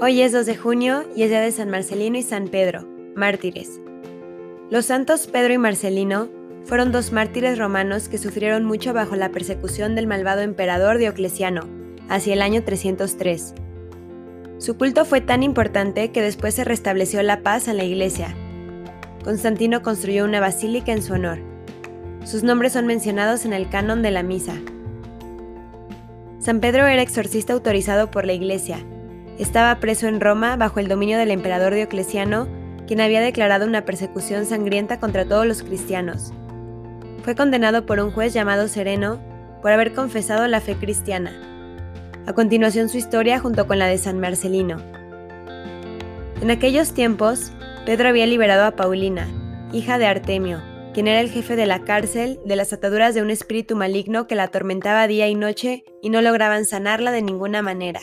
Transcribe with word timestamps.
Hoy 0.00 0.22
es 0.22 0.30
2 0.30 0.46
de 0.46 0.56
junio 0.56 1.04
y 1.16 1.24
es 1.24 1.30
día 1.30 1.40
de 1.40 1.50
San 1.50 1.70
Marcelino 1.70 2.16
y 2.16 2.22
San 2.22 2.46
Pedro, 2.46 2.86
mártires. 3.16 3.80
Los 4.70 4.84
santos 4.84 5.26
Pedro 5.26 5.54
y 5.54 5.58
Marcelino 5.58 6.28
fueron 6.62 6.92
dos 6.92 7.10
mártires 7.10 7.58
romanos 7.58 8.08
que 8.08 8.16
sufrieron 8.16 8.64
mucho 8.64 8.92
bajo 8.92 9.16
la 9.16 9.30
persecución 9.30 9.96
del 9.96 10.06
malvado 10.06 10.42
emperador 10.42 10.98
Diocleciano, 10.98 11.62
hacia 12.08 12.34
el 12.34 12.42
año 12.42 12.62
303. 12.62 13.54
Su 14.58 14.76
culto 14.76 15.04
fue 15.04 15.20
tan 15.20 15.42
importante 15.42 16.12
que 16.12 16.22
después 16.22 16.54
se 16.54 16.62
restableció 16.62 17.20
la 17.24 17.40
paz 17.40 17.66
en 17.66 17.76
la 17.76 17.84
iglesia. 17.84 18.36
Constantino 19.24 19.82
construyó 19.82 20.24
una 20.24 20.38
basílica 20.38 20.92
en 20.92 21.02
su 21.02 21.14
honor. 21.14 21.38
Sus 22.24 22.44
nombres 22.44 22.74
son 22.74 22.86
mencionados 22.86 23.44
en 23.44 23.52
el 23.52 23.68
canon 23.68 24.02
de 24.02 24.12
la 24.12 24.22
misa. 24.22 24.54
San 26.38 26.60
Pedro 26.60 26.86
era 26.86 27.02
exorcista 27.02 27.52
autorizado 27.52 28.12
por 28.12 28.26
la 28.26 28.34
iglesia 28.34 28.78
estaba 29.38 29.78
preso 29.80 30.06
en 30.06 30.20
Roma 30.20 30.56
bajo 30.56 30.80
el 30.80 30.88
dominio 30.88 31.18
del 31.18 31.30
emperador 31.30 31.74
Diocleciano, 31.74 32.48
quien 32.86 33.00
había 33.00 33.20
declarado 33.20 33.66
una 33.66 33.84
persecución 33.84 34.46
sangrienta 34.46 34.98
contra 34.98 35.24
todos 35.24 35.46
los 35.46 35.62
cristianos. 35.62 36.32
Fue 37.22 37.34
condenado 37.34 37.86
por 37.86 38.00
un 38.00 38.10
juez 38.10 38.32
llamado 38.32 38.68
Sereno 38.68 39.20
por 39.62 39.72
haber 39.72 39.92
confesado 39.92 40.46
la 40.48 40.60
fe 40.60 40.74
cristiana. 40.74 41.32
A 42.26 42.32
continuación 42.32 42.88
su 42.88 42.98
historia 42.98 43.38
junto 43.38 43.66
con 43.66 43.78
la 43.78 43.86
de 43.86 43.98
San 43.98 44.18
Marcelino. 44.18 44.78
En 46.40 46.50
aquellos 46.50 46.92
tiempos, 46.92 47.52
Pedro 47.84 48.08
había 48.08 48.26
liberado 48.26 48.64
a 48.64 48.76
Paulina, 48.76 49.26
hija 49.72 49.98
de 49.98 50.06
Artemio, 50.06 50.62
quien 50.94 51.08
era 51.08 51.20
el 51.20 51.30
jefe 51.30 51.56
de 51.56 51.66
la 51.66 51.84
cárcel 51.84 52.40
de 52.44 52.56
las 52.56 52.72
ataduras 52.72 53.14
de 53.14 53.22
un 53.22 53.30
espíritu 53.30 53.76
maligno 53.76 54.26
que 54.26 54.34
la 54.34 54.44
atormentaba 54.44 55.06
día 55.06 55.28
y 55.28 55.34
noche 55.34 55.84
y 56.02 56.10
no 56.10 56.22
lograban 56.22 56.64
sanarla 56.64 57.12
de 57.12 57.22
ninguna 57.22 57.62
manera. 57.62 58.00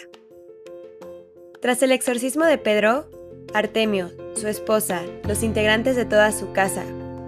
Tras 1.65 1.81
el 1.81 1.91
exorcismo 1.91 2.45
de 2.45 2.59
Pedro, 2.59 3.09
Artemio, 3.51 4.11
su 4.35 4.47
esposa, 4.47 5.01
los 5.27 5.41
integrantes 5.41 5.95
de 5.95 6.05
toda 6.05 6.31
su 6.31 6.53
casa, 6.53 6.83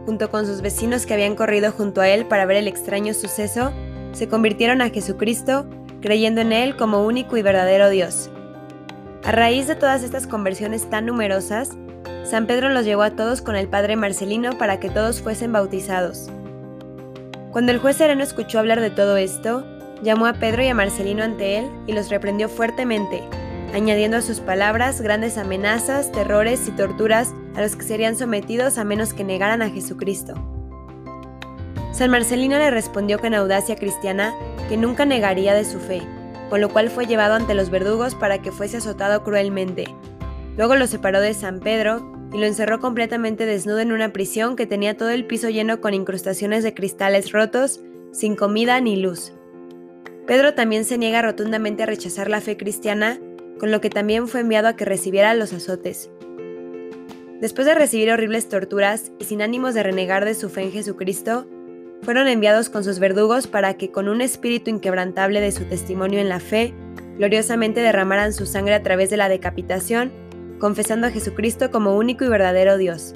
junto 0.05 0.30
con 0.30 0.45
sus 0.45 0.61
vecinos 0.61 1.07
que 1.07 1.16
habían 1.16 1.35
corrido 1.35 1.71
junto 1.71 2.02
a 2.02 2.07
él 2.07 2.27
para 2.27 2.45
ver 2.45 2.58
el 2.58 2.67
extraño 2.67 3.15
suceso, 3.15 3.73
se 4.11 4.27
convirtieron 4.27 4.83
a 4.83 4.91
Jesucristo, 4.91 5.65
creyendo 6.02 6.41
en 6.41 6.53
Él 6.53 6.77
como 6.77 7.03
único 7.03 7.35
y 7.35 7.41
verdadero 7.41 7.89
Dios. 7.89 8.30
A 9.23 9.31
raíz 9.31 9.65
de 9.65 9.73
todas 9.73 10.03
estas 10.03 10.27
conversiones 10.27 10.88
tan 10.88 11.08
numerosas, 11.08 11.71
San 12.23 12.45
Pedro 12.45 12.69
los 12.69 12.85
llevó 12.85 13.02
a 13.02 13.15
todos 13.15 13.41
con 13.41 13.55
el 13.55 13.67
padre 13.67 13.95
Marcelino 13.95 14.55
para 14.59 14.80
que 14.80 14.91
todos 14.91 15.19
fuesen 15.19 15.52
bautizados. 15.52 16.30
Cuando 17.52 17.71
el 17.71 17.80
juez 17.80 17.97
sereno 17.97 18.21
escuchó 18.21 18.59
hablar 18.59 18.81
de 18.81 18.91
todo 18.91 19.17
esto, 19.17 19.65
llamó 20.03 20.27
a 20.27 20.33
Pedro 20.33 20.61
y 20.61 20.67
a 20.67 20.75
Marcelino 20.75 21.23
ante 21.23 21.58
él 21.58 21.65
y 21.88 21.93
los 21.93 22.09
reprendió 22.11 22.49
fuertemente, 22.49 23.23
añadiendo 23.73 24.18
a 24.18 24.22
sus 24.22 24.40
palabras 24.40 25.02
grandes 25.02 25.38
amenazas, 25.38 26.12
terrores 26.12 26.68
y 26.68 26.72
torturas 26.72 27.34
a 27.56 27.62
los 27.62 27.76
que 27.76 27.84
serían 27.84 28.16
sometidos 28.16 28.78
a 28.78 28.84
menos 28.84 29.14
que 29.14 29.23
negaran 29.23 29.62
a 29.62 29.70
Jesucristo. 29.70 30.34
San 31.92 32.12
Marcelino 32.12 32.58
le 32.58 32.70
respondió 32.70 33.20
con 33.20 33.34
audacia 33.34 33.76
cristiana 33.76 34.34
que 34.70 34.78
nunca 34.78 35.06
negaría 35.06 35.56
de 35.56 35.66
su 35.66 35.80
fe, 35.80 36.02
con 36.50 36.62
lo 36.62 36.70
cual 36.70 36.90
fue 36.90 37.08
llevado 37.08 37.34
ante 37.34 37.56
los 37.56 37.70
verdugos 37.70 38.16
para 38.16 38.42
que 38.42 38.52
fuese 38.52 38.78
azotado 38.78 39.23
cruelmente. 39.23 39.86
Luego 40.58 40.76
lo 40.76 40.88
separó 40.88 41.22
de 41.22 41.34
San 41.34 41.60
Pedro 41.60 42.14
y 42.34 42.38
lo 42.38 42.45
encerró 42.45 42.80
completamente 42.80 43.45
desnudo 43.45 43.80
en 43.80 43.92
una 43.92 44.14
prisión 44.14 44.56
que 44.56 44.68
tenía 44.68 44.98
todo 44.98 45.10
el 45.10 45.26
piso 45.26 45.50
lleno 45.50 45.82
con 45.82 45.94
incrustaciones 45.94 46.64
de 46.64 46.73
cristales 46.73 47.32
rotos, 47.32 47.82
sin 48.12 48.36
comida 48.36 48.80
ni 48.80 48.98
luz. 48.98 49.34
Pedro 50.26 50.54
también 50.54 50.84
se 50.84 50.98
niega 50.98 51.22
rotundamente 51.22 51.84
a 51.84 51.86
rechazar 51.86 52.30
la 52.30 52.42
fe 52.42 52.58
cristiana 52.58 53.20
con 53.59 53.72
lo 53.72 53.81
que 53.81 53.89
también 53.89 54.27
fue 54.27 54.41
enviado 54.41 54.67
a 54.67 54.75
que 54.75 54.86
recibiera 54.86 55.33
los 55.33 55.53
azotes. 55.53 56.09
Después 57.41 57.67
de 57.67 57.75
recibir 57.75 58.11
horribles 58.11 58.49
torturas 58.49 59.11
y 59.20 59.26
sin 59.26 59.42
ánimos 59.42 59.73
de 59.73 59.83
renegar 59.83 60.26
de 60.26 60.33
su 60.33 60.49
fe 60.49 60.64
en 60.64 60.71
Jesucristo, 60.71 61.48
fueron 62.02 62.27
enviados 62.27 62.70
con 62.70 62.83
sus 62.83 62.99
verdugos 62.99 63.48
para 63.48 63.76
que 63.76 63.92
con 63.92 64.08
un 64.08 64.21
espíritu 64.21 64.70
inquebrantable 64.70 65.42
de 65.42 65.52
su 65.52 65.65
testimonio 65.65 66.20
en 66.20 66.30
la 66.30 66.39
fe, 66.39 66.73
gloriosamente 67.17 67.82
derramaran 67.82 68.33
su 68.33 68.45
sangre 68.45 68.73
a 68.73 68.83
través 68.83 69.09
de 69.09 69.17
la 69.17 69.30
decapitación, 69.30 70.11
confesando 70.59 71.08
a 71.08 71.11
Jesucristo 71.11 71.70
como 71.70 71.95
único 71.95 72.26
y 72.26 72.30
verdadero 72.30 72.77
Dios. 72.77 73.14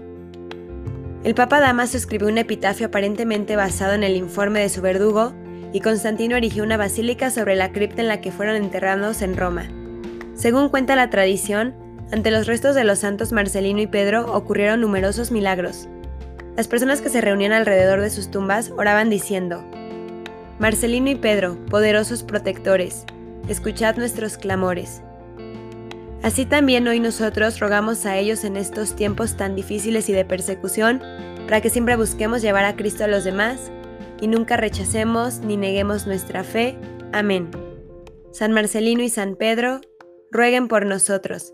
El 1.23 1.35
Papa 1.35 1.59
Damaso 1.59 1.97
escribió 1.97 2.27
un 2.27 2.37
epitafio 2.37 2.87
aparentemente 2.87 3.55
basado 3.55 3.93
en 3.93 4.03
el 4.03 4.15
informe 4.15 4.61
de 4.61 4.69
su 4.69 4.81
verdugo, 4.81 5.33
y 5.73 5.79
Constantino 5.79 6.35
erigió 6.35 6.63
una 6.63 6.77
basílica 6.77 7.29
sobre 7.29 7.55
la 7.55 7.71
cripta 7.71 8.01
en 8.01 8.07
la 8.07 8.21
que 8.21 8.31
fueron 8.31 8.55
enterrados 8.55 9.21
en 9.21 9.37
Roma. 9.37 9.69
Según 10.41 10.69
cuenta 10.69 10.95
la 10.95 11.11
tradición, 11.11 11.75
ante 12.11 12.31
los 12.31 12.47
restos 12.47 12.73
de 12.73 12.83
los 12.83 12.97
santos 12.97 13.31
Marcelino 13.31 13.79
y 13.79 13.85
Pedro 13.85 14.33
ocurrieron 14.33 14.81
numerosos 14.81 15.29
milagros. 15.29 15.87
Las 16.57 16.67
personas 16.67 16.99
que 16.99 17.09
se 17.09 17.21
reunían 17.21 17.51
alrededor 17.51 18.01
de 18.01 18.09
sus 18.09 18.31
tumbas 18.31 18.71
oraban 18.75 19.11
diciendo, 19.11 19.63
Marcelino 20.57 21.11
y 21.11 21.15
Pedro, 21.15 21.63
poderosos 21.69 22.23
protectores, 22.23 23.05
escuchad 23.49 23.97
nuestros 23.97 24.39
clamores. 24.39 25.03
Así 26.23 26.47
también 26.47 26.87
hoy 26.87 26.99
nosotros 26.99 27.59
rogamos 27.59 28.07
a 28.07 28.17
ellos 28.17 28.43
en 28.43 28.57
estos 28.57 28.95
tiempos 28.95 29.37
tan 29.37 29.55
difíciles 29.55 30.09
y 30.09 30.13
de 30.13 30.25
persecución, 30.25 31.03
para 31.45 31.61
que 31.61 31.69
siempre 31.69 31.95
busquemos 31.97 32.41
llevar 32.41 32.65
a 32.65 32.75
Cristo 32.75 33.03
a 33.03 33.07
los 33.07 33.23
demás 33.23 33.71
y 34.19 34.25
nunca 34.25 34.57
rechacemos 34.57 35.41
ni 35.41 35.55
neguemos 35.55 36.07
nuestra 36.07 36.43
fe. 36.43 36.79
Amén. 37.13 37.51
San 38.31 38.53
Marcelino 38.53 39.03
y 39.03 39.09
San 39.09 39.35
Pedro, 39.35 39.81
rueguen 40.31 40.67
por 40.67 40.85
nosotros. 40.85 41.53